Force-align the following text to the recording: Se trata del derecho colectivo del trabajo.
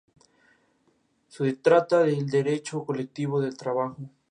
Se 1.27 1.53
trata 1.53 2.01
del 2.01 2.25
derecho 2.27 2.83
colectivo 2.83 3.39
del 3.39 3.55
trabajo. 3.55 3.97